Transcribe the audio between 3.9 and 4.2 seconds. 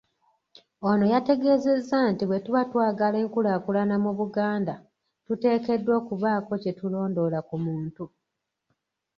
mu